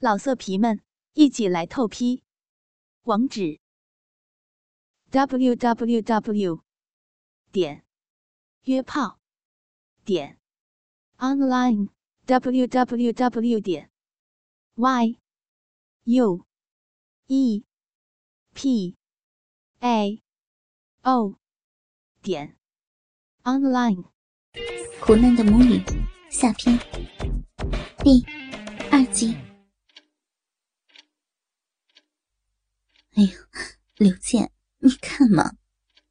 [0.00, 0.80] 老色皮们，
[1.14, 2.22] 一起来透批！
[3.02, 3.58] 网址
[5.10, 6.62] ：w w w
[7.50, 7.84] 点
[8.62, 9.18] 约炮
[10.04, 10.38] 点
[11.16, 11.88] online
[12.26, 13.90] w w w 点
[14.76, 15.18] y
[16.04, 16.46] u
[17.26, 17.64] e
[18.54, 18.96] p
[19.80, 20.22] a
[21.02, 21.34] o
[22.22, 22.56] 点
[23.42, 24.04] online。
[25.00, 25.82] 苦难的母女
[26.30, 26.78] 下篇
[28.04, 28.24] 第
[28.92, 29.47] 二集。
[33.18, 33.32] 哎呦，
[33.96, 35.56] 刘健，你看嘛，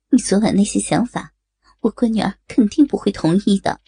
[0.09, 1.33] 你昨晚那些想法，
[1.79, 3.79] 我闺女儿肯定不会同意的。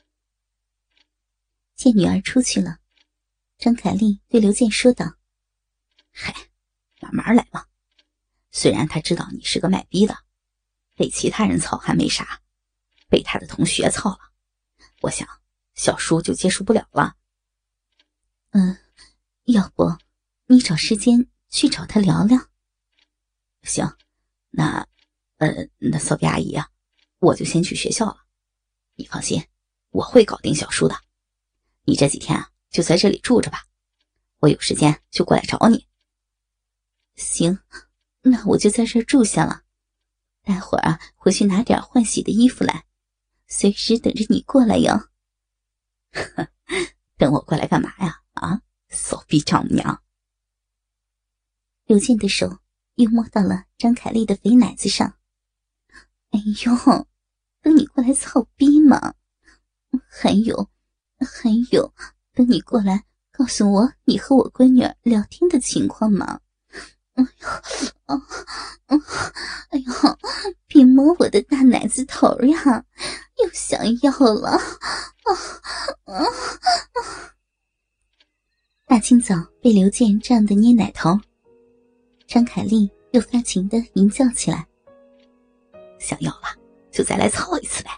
[1.75, 2.79] 见女儿出去了，
[3.57, 5.17] 张凯丽对刘健说道
[6.15, 6.33] ：“嗨，
[7.01, 7.65] 慢慢来嘛。
[8.51, 10.17] 虽然他知道你是个卖逼的，
[10.95, 12.41] 被其他人操还没啥，
[13.09, 14.31] 被他的同学操了，
[15.01, 15.27] 我想
[15.73, 17.17] 小叔就接受不了了。
[18.51, 18.77] 嗯，
[19.43, 19.97] 要不
[20.45, 22.39] 你找时间去找他聊聊。”
[23.63, 23.85] 行，
[24.49, 24.87] 那，
[25.37, 26.69] 呃，那扫地阿姨啊，
[27.19, 28.25] 我就先去学校了。
[28.95, 29.43] 你放心，
[29.89, 30.95] 我会搞定小叔的。
[31.83, 33.65] 你这几天啊，就在这里住着吧，
[34.39, 35.87] 我有时间就过来找你。
[37.15, 37.59] 行，
[38.21, 39.63] 那我就在这住下了。
[40.41, 42.85] 待会儿啊，回去拿点换洗的衣服来，
[43.47, 45.09] 随时等着你过来哟。
[47.17, 48.23] 等我过来干嘛呀？
[48.33, 50.01] 啊，骚逼丈母娘！
[51.85, 52.59] 刘健的手。
[52.99, 55.13] 又摸到了张凯丽的肥奶子上，
[56.31, 57.07] 哎呦，
[57.61, 59.13] 等你过来操逼嘛！
[60.09, 60.69] 还有，
[61.17, 61.93] 还有，
[62.33, 66.41] 等你过来告诉我你和我闺女聊天的情况嘛！
[67.13, 67.47] 哎呦，
[68.07, 68.21] 啊，
[69.69, 69.93] 哎呦，
[70.67, 72.83] 别摸我的大奶子头呀！
[73.41, 75.31] 又想要了，啊
[76.03, 76.25] 啊啊！
[78.87, 81.17] 大清早被刘健这样的捏奶头。
[82.29, 84.63] 张凯丽又发情的吟叫起来
[85.97, 86.55] ：“想要了，
[86.91, 87.89] 就再来操一次呗。”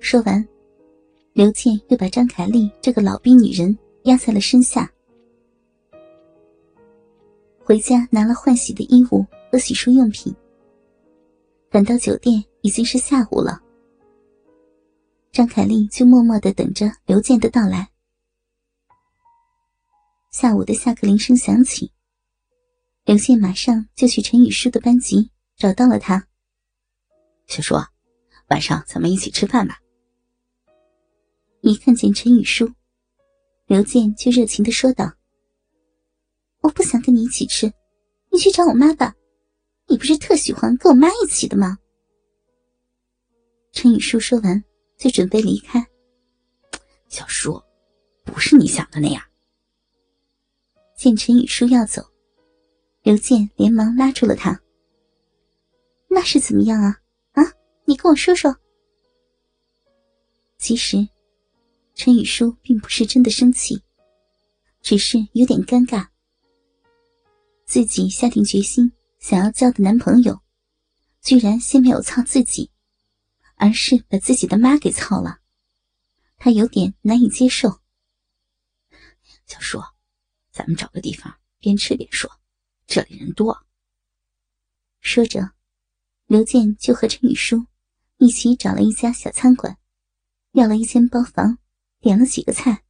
[0.00, 0.44] 说完，
[1.34, 4.90] 刘健又把张凯丽这个老逼女人压在了身下。
[7.64, 10.34] 回家拿了换洗的衣物和洗漱用品，
[11.70, 13.62] 赶到酒店已经是下午了。
[15.30, 17.88] 张凯丽就默默的等着刘健的到来。
[20.32, 21.88] 下午的下课铃声响起。
[23.06, 26.26] 刘健马上就去陈雨舒的班级，找到了他。
[27.46, 27.76] 小叔，
[28.48, 29.78] 晚上咱们一起吃饭吧。
[31.60, 32.68] 一看见陈雨舒，
[33.66, 35.12] 刘健就热情的说道
[36.62, 37.72] ：“我不想跟你一起吃，
[38.32, 39.14] 你去找我妈吧。
[39.86, 41.78] 你不是特喜欢跟我妈一起的吗？”
[43.70, 44.64] 陈雨舒说完，
[44.98, 45.86] 就准备离开。
[47.08, 47.62] 小叔，
[48.24, 49.22] 不是你想的那样。
[50.96, 52.04] 见陈雨舒要走。
[53.06, 54.60] 刘健连忙拉住了他。
[56.08, 57.00] 那是怎么样啊？
[57.34, 57.42] 啊，
[57.84, 58.52] 你跟我说说。
[60.58, 61.08] 其实，
[61.94, 63.80] 陈雨舒并不是真的生气，
[64.80, 66.08] 只是有点尴尬。
[67.64, 68.90] 自己下定决心
[69.20, 70.40] 想要交的男朋友，
[71.20, 72.68] 居然先没有操自己，
[73.54, 75.38] 而是把自己的妈给操了，
[76.38, 77.68] 他有点难以接受。
[79.46, 79.80] 小叔，
[80.50, 82.28] 咱们找个地方边吃边说。
[82.86, 83.66] 这里人多。
[85.00, 85.52] 说着，
[86.26, 87.66] 刘健就和陈雨舒
[88.18, 89.76] 一起找了一家小餐馆，
[90.52, 91.58] 要了一间包房，
[92.00, 92.84] 点了几个菜，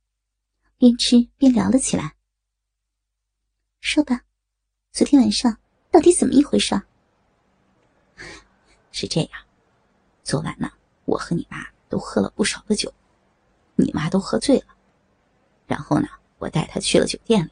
[0.77, 2.15] 边吃边聊了起来。
[3.81, 4.23] 说吧，
[4.93, 5.59] 昨天晚上
[5.91, 6.81] 到底怎么一回事？
[8.93, 9.31] 是这样，
[10.23, 10.71] 昨晚呢，
[11.05, 12.93] 我和你妈都喝了不少的酒，
[13.77, 14.77] 你妈都喝醉了，
[15.67, 16.09] 然后呢，
[16.39, 17.51] 我带她去了酒店里。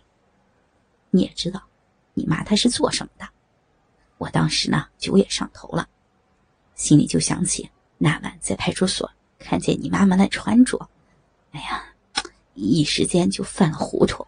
[1.11, 1.69] 你也知道。
[2.14, 3.28] 你妈她是做什么的？
[4.16, 5.86] 我当时呢酒也上头了，
[6.75, 10.88] 心里就想起那晚在派出所看见你妈妈那穿着，
[11.50, 11.84] 哎呀，
[12.54, 14.26] 一时间就犯了糊涂。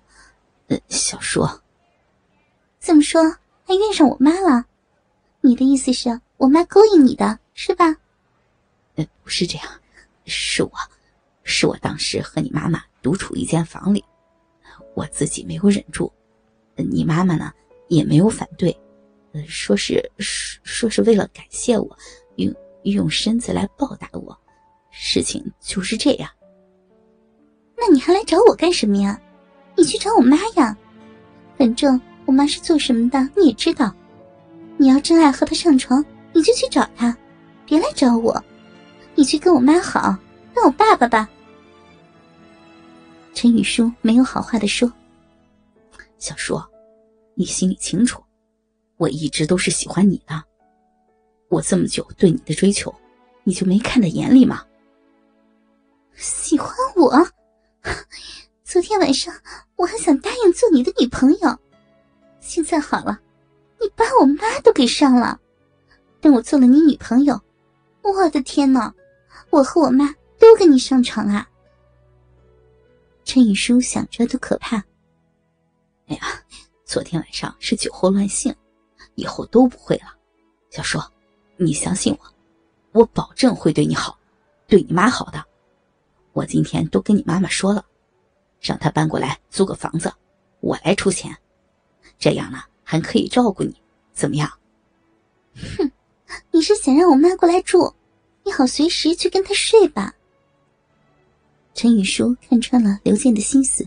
[0.66, 1.48] 呃，小叔，
[2.80, 3.22] 这么说
[3.64, 4.66] 还怨上我妈了？
[5.40, 7.84] 你的意思是我妈勾引你的是吧？
[8.96, 9.80] 呃，不是这样，
[10.24, 10.72] 是我，
[11.44, 14.04] 是我当时和你妈妈独处一间房里，
[14.94, 16.12] 我自己没有忍住，
[16.74, 17.52] 你妈妈呢？
[17.88, 18.76] 也没有反对，
[19.32, 21.88] 呃，说是说说是为了感谢我，
[22.36, 24.36] 用用身子来报答我，
[24.90, 26.28] 事情就是这样。
[27.76, 29.20] 那你还来找我干什么呀？
[29.76, 30.76] 你去找我妈呀，
[31.58, 33.94] 反正我妈是做什么的你也知道。
[34.78, 37.16] 你要真爱和她上床，你就去找她，
[37.64, 38.42] 别来找我。
[39.14, 40.16] 你去跟我妈好，
[40.54, 41.28] 当我爸爸吧。
[43.34, 44.90] 陈雨舒没有好话的说，
[46.18, 46.60] 小叔，
[47.38, 48.24] 你心里清楚，
[48.96, 50.42] 我一直都是喜欢你的。
[51.48, 52.92] 我这么久对你的追求，
[53.44, 54.64] 你就没看在眼里吗？
[56.14, 57.28] 喜欢我？
[58.64, 59.32] 昨天晚上
[59.76, 61.58] 我还想答应做你的女朋友，
[62.40, 63.20] 现在好了，
[63.78, 65.38] 你把我妈都给上了。
[66.22, 67.38] 等我做了你女朋友，
[68.00, 68.92] 我的天哪，
[69.50, 71.46] 我和我妈都跟你上床啊！
[73.24, 74.78] 陈雨舒想着都可怕。
[76.06, 76.42] 哎呀，
[76.86, 78.54] 昨天晚上是酒后乱性，
[79.16, 80.16] 以后都不会了。
[80.70, 81.00] 小叔，
[81.56, 82.16] 你相信
[82.92, 84.16] 我，我保证会对你好，
[84.68, 85.44] 对你妈好的。
[86.32, 87.84] 我今天都跟你妈妈说了，
[88.60, 90.12] 让她搬过来租个房子，
[90.60, 91.36] 我来出钱，
[92.20, 93.74] 这样呢还可以照顾你，
[94.12, 94.48] 怎么样？
[95.56, 95.90] 哼，
[96.52, 97.92] 你是想让我妈过来住，
[98.44, 100.14] 你好随时去跟她睡吧。
[101.74, 103.82] 陈雨舒看穿了刘健的心思，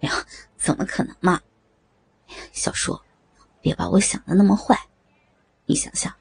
[0.00, 0.26] 哎呀，
[0.56, 1.38] 怎么可能嘛！
[2.52, 2.98] 小叔，
[3.60, 4.78] 别把我想的那么坏，
[5.66, 6.12] 你想想，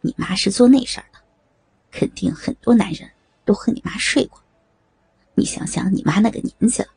[0.00, 1.18] 你妈是做那事儿的，
[1.90, 3.10] 肯定很多男人
[3.44, 4.42] 都和你妈睡过。
[5.34, 6.88] 你想想，你妈那个年纪了，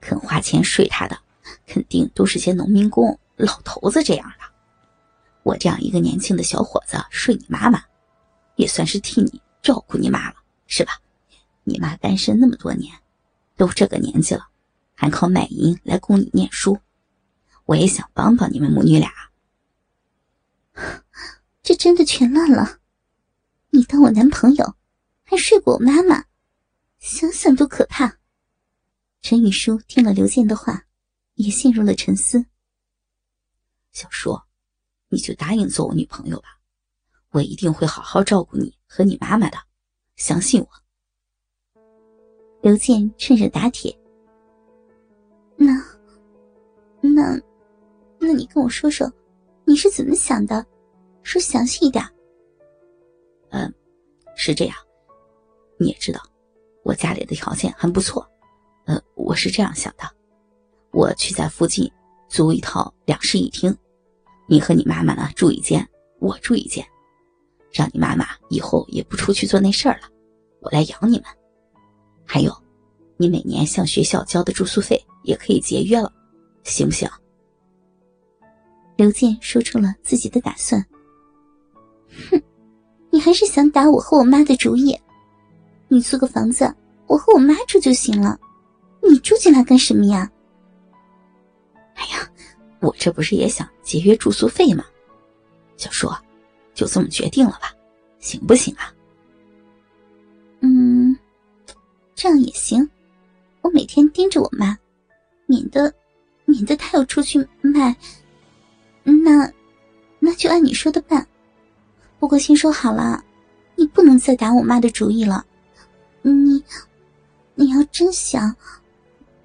[0.00, 1.18] 肯花钱睡她的，
[1.66, 4.44] 肯定都是些农民工、老头子这样的。
[5.42, 7.82] 我这样一个年轻的小伙子睡你妈妈，
[8.56, 10.36] 也算是替你照顾你妈了，
[10.66, 10.92] 是吧？
[11.64, 12.94] 你妈单身那么多年，
[13.56, 14.48] 都这个年纪了，
[14.94, 16.78] 还靠卖淫来供你念书，
[17.68, 19.12] 我也想帮帮你们母女俩。
[21.62, 22.80] 这真的全乱了！
[23.70, 24.74] 你当我男朋友，
[25.22, 26.24] 还睡过我妈妈？
[26.98, 28.20] 想想都可怕。
[29.20, 30.86] 陈雨舒听了刘健的话，
[31.34, 32.46] 也陷入了沉思。
[33.92, 34.40] 小叔，
[35.10, 36.58] 你就答应做我女朋友吧，
[37.32, 39.58] 我一定会好好照顾你和你妈妈的，
[40.16, 40.68] 相信我。
[42.62, 43.94] 刘健趁热打铁。
[45.58, 45.74] 那，
[47.02, 47.38] 那，
[48.18, 49.10] 那你跟我说说，
[49.64, 50.64] 你是怎么想的？
[51.22, 52.04] 说详细一点。
[53.50, 53.72] 嗯，
[54.34, 54.76] 是这样，
[55.78, 56.20] 你也知道。
[56.84, 58.26] 我家里的条件还不错，
[58.86, 60.04] 呃，我是这样想的，
[60.90, 61.90] 我去在附近
[62.28, 63.76] 租一套两室一厅，
[64.46, 65.86] 你和你妈妈呢住一间，
[66.18, 66.86] 我住一间，
[67.70, 70.08] 让你妈妈以后也不出去做那事儿了，
[70.60, 71.24] 我来养你们。
[72.24, 72.50] 还有，
[73.18, 76.10] 你每年向学校交的住宿费也可以节约了，
[76.64, 77.06] 行不行？
[78.98, 80.84] 刘健说出了自己的打算。
[82.28, 82.42] 哼，
[83.10, 84.98] 你还是想打我和我妈的主意。
[85.86, 86.74] 你租个房子，
[87.06, 88.36] 我和我妈住就行了。
[89.00, 90.28] 你住进来干什么呀？
[91.94, 92.28] 哎呀，
[92.80, 94.84] 我这不是也想节约住宿费吗？
[95.76, 96.10] 小叔，
[96.74, 97.72] 就这么决定了吧，
[98.18, 98.92] 行不行啊？
[100.58, 101.16] 嗯，
[102.16, 102.90] 这样也行。
[103.60, 104.76] 我每天盯着我妈，
[105.46, 105.94] 免得
[106.46, 107.96] 免得她要出去卖。
[109.24, 109.52] 那
[110.18, 111.26] 那就按你说的办。
[112.18, 113.24] 不过先说好了，
[113.76, 115.44] 你不能再打我妈的主意了。
[116.22, 116.62] 你，
[117.54, 118.54] 你要真想，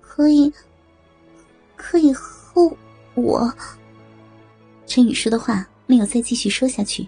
[0.01, 0.51] 可以，
[1.75, 2.75] 可以和
[3.13, 3.53] 我。
[4.85, 7.07] 陈宇说的话没有再继续说下去。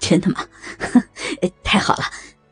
[0.00, 0.46] 真的吗？
[1.62, 2.04] 太好了，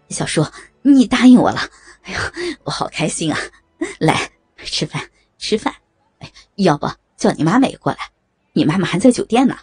[0.08, 0.46] 小叔，
[0.82, 1.60] 你答应我了。
[2.02, 2.32] 哎呀，
[2.64, 3.38] 我好开心啊！
[3.98, 5.74] 来吃饭，吃饭。
[6.18, 6.86] 哎，要不
[7.16, 7.98] 叫你妈妈也过来？
[8.52, 9.56] 你妈妈还在酒店呢。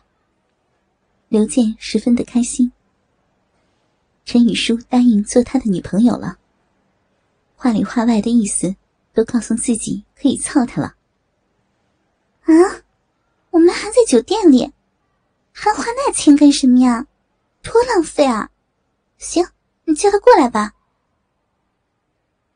[1.30, 2.72] 刘健十分的开心。
[4.26, 6.38] 陈雨舒答应做他的女朋友了。
[7.56, 8.76] 话里话外的意思，
[9.14, 10.96] 都告诉自己可以操他了。
[12.44, 12.54] 啊，
[13.50, 14.72] 我们还在酒店里，
[15.52, 17.08] 还花那钱干什么呀？
[17.62, 18.52] 多浪费啊！
[19.18, 19.46] 行，
[19.86, 20.74] 你叫他过来吧。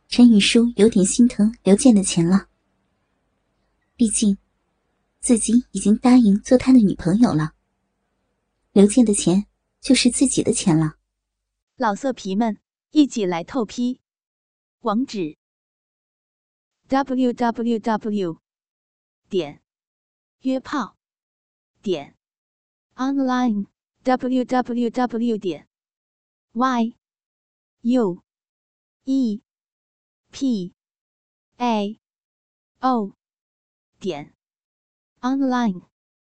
[0.07, 2.47] 陈雨舒有点心疼刘健的钱了，
[3.95, 4.37] 毕竟
[5.21, 7.53] 自己已经答应做他的女朋友了。
[8.71, 9.45] 刘健的钱
[9.79, 10.97] 就是自己的钱了。
[11.75, 12.57] 老色皮们，
[12.89, 14.01] 一起来透批！
[14.79, 15.37] 网址
[16.87, 18.41] ：w w w
[19.29, 19.61] 点
[20.39, 20.97] 约炮
[21.83, 22.17] 点
[22.95, 23.67] online
[24.01, 25.67] w w w 点
[26.53, 26.95] y
[27.81, 28.23] u
[29.03, 29.41] e
[30.31, 30.73] p
[31.57, 31.99] a
[32.79, 33.15] o
[33.99, 34.33] 点
[35.23, 35.81] online。